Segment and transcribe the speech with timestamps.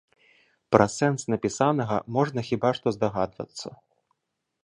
[0.75, 3.67] Пра сэнс напісанага можна хіба што здагадвацца.